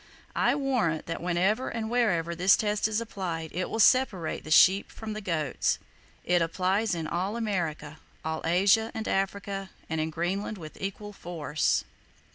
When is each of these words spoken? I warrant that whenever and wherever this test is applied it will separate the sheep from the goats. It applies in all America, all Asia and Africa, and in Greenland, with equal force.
I 0.35 0.55
warrant 0.55 1.05
that 1.05 1.21
whenever 1.21 1.69
and 1.69 1.87
wherever 1.87 2.33
this 2.33 2.57
test 2.57 2.87
is 2.87 2.99
applied 2.99 3.51
it 3.53 3.69
will 3.69 3.77
separate 3.79 4.43
the 4.43 4.49
sheep 4.49 4.89
from 4.91 5.13
the 5.13 5.21
goats. 5.21 5.77
It 6.23 6.41
applies 6.41 6.95
in 6.95 7.05
all 7.05 7.37
America, 7.37 7.99
all 8.25 8.41
Asia 8.43 8.89
and 8.95 9.07
Africa, 9.07 9.69
and 9.87 10.01
in 10.01 10.09
Greenland, 10.09 10.57
with 10.57 10.81
equal 10.81 11.13
force. 11.13 11.83